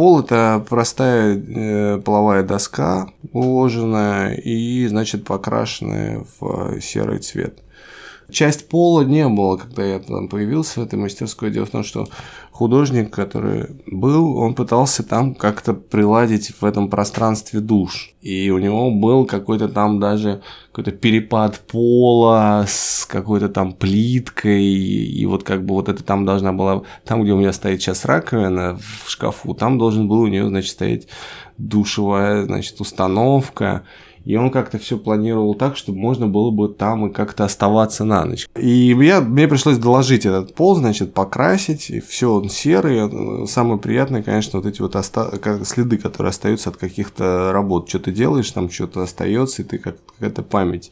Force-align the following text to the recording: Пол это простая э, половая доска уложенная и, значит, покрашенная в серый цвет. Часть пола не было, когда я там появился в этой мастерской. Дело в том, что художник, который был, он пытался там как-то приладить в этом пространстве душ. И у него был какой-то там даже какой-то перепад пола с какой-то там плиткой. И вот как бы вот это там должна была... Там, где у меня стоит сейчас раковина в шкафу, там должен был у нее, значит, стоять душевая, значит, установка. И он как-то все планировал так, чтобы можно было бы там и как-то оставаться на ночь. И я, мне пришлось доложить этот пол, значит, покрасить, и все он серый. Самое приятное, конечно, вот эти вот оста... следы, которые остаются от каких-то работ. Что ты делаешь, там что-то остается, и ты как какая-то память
Пол 0.00 0.20
это 0.20 0.64
простая 0.66 1.36
э, 1.36 2.00
половая 2.02 2.42
доска 2.42 3.10
уложенная 3.34 4.32
и, 4.32 4.86
значит, 4.86 5.26
покрашенная 5.26 6.24
в 6.40 6.80
серый 6.80 7.18
цвет. 7.18 7.58
Часть 8.30 8.68
пола 8.68 9.02
не 9.02 9.28
было, 9.28 9.56
когда 9.56 9.84
я 9.84 9.98
там 9.98 10.28
появился 10.28 10.80
в 10.80 10.84
этой 10.84 10.98
мастерской. 10.98 11.50
Дело 11.50 11.66
в 11.66 11.70
том, 11.70 11.82
что 11.82 12.06
художник, 12.52 13.10
который 13.10 13.68
был, 13.86 14.36
он 14.36 14.54
пытался 14.54 15.02
там 15.02 15.34
как-то 15.34 15.74
приладить 15.74 16.52
в 16.60 16.64
этом 16.64 16.88
пространстве 16.88 17.60
душ. 17.60 18.14
И 18.20 18.50
у 18.50 18.58
него 18.58 18.90
был 18.90 19.24
какой-то 19.24 19.68
там 19.68 19.98
даже 19.98 20.42
какой-то 20.70 20.92
перепад 20.92 21.58
пола 21.60 22.64
с 22.68 23.06
какой-то 23.06 23.48
там 23.48 23.72
плиткой. 23.72 24.62
И 24.62 25.26
вот 25.26 25.42
как 25.42 25.64
бы 25.64 25.74
вот 25.74 25.88
это 25.88 26.04
там 26.04 26.24
должна 26.24 26.52
была... 26.52 26.82
Там, 27.04 27.22
где 27.22 27.32
у 27.32 27.38
меня 27.38 27.52
стоит 27.52 27.80
сейчас 27.80 28.04
раковина 28.04 28.78
в 29.04 29.10
шкафу, 29.10 29.54
там 29.54 29.78
должен 29.78 30.06
был 30.06 30.20
у 30.20 30.26
нее, 30.28 30.46
значит, 30.46 30.70
стоять 30.70 31.08
душевая, 31.68 32.44
значит, 32.44 32.80
установка. 32.80 33.84
И 34.24 34.36
он 34.36 34.50
как-то 34.50 34.78
все 34.78 34.98
планировал 34.98 35.54
так, 35.54 35.78
чтобы 35.78 35.98
можно 35.98 36.28
было 36.28 36.50
бы 36.50 36.68
там 36.68 37.06
и 37.06 37.12
как-то 37.12 37.44
оставаться 37.44 38.04
на 38.04 38.26
ночь. 38.26 38.48
И 38.54 38.94
я, 39.00 39.20
мне 39.22 39.48
пришлось 39.48 39.78
доложить 39.78 40.26
этот 40.26 40.54
пол, 40.54 40.76
значит, 40.76 41.14
покрасить, 41.14 41.88
и 41.88 42.00
все 42.00 42.30
он 42.30 42.50
серый. 42.50 43.46
Самое 43.46 43.78
приятное, 43.78 44.22
конечно, 44.22 44.58
вот 44.60 44.66
эти 44.66 44.82
вот 44.82 44.94
оста... 44.94 45.30
следы, 45.64 45.96
которые 45.96 46.30
остаются 46.30 46.68
от 46.68 46.76
каких-то 46.76 47.50
работ. 47.52 47.88
Что 47.88 47.98
ты 47.98 48.12
делаешь, 48.12 48.50
там 48.50 48.70
что-то 48.70 49.02
остается, 49.02 49.62
и 49.62 49.64
ты 49.64 49.78
как 49.78 49.96
какая-то 50.04 50.42
память 50.42 50.88